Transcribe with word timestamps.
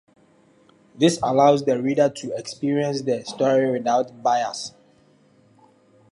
This 0.95 1.19
allows 1.21 1.63
the 1.65 1.79
reader 1.79 2.09
to 2.09 2.33
experience 2.35 3.03
the 3.03 3.23
story 3.23 3.69
without 3.69 4.23
bias. 4.23 4.73